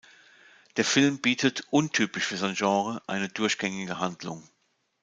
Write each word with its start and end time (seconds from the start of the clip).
Der 0.77 0.83
Film 0.83 1.21
bietet, 1.21 1.67
untypisch 1.69 2.25
für 2.25 2.35
sein 2.37 2.55
Genre, 2.55 3.03
eine 3.05 3.29
durchgängige 3.29 3.99
Handlung. 3.99 4.49